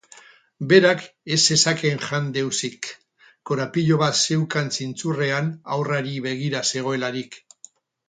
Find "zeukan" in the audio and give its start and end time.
4.25-4.75